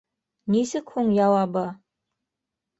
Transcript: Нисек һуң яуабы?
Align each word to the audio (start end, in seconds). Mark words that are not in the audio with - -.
Нисек 0.55 0.89
һуң 0.95 1.13
яуабы? 1.19 1.65